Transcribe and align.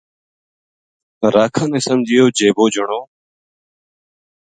راکھاں 1.35 1.69
نے 1.71 1.79
سمجھیو 1.87 2.25
جے 2.37 2.45
یوہ 2.53 2.65
جنو 2.73 3.01